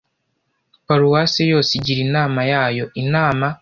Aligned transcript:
Paruwase 0.87 1.41
yose 1.53 1.71
igira 1.79 1.99
inama 2.07 2.41
yayo 2.51 2.85
Inama 3.01 3.47